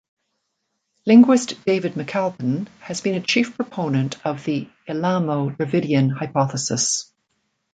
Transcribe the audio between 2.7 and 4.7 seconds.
has been a chief proponent of the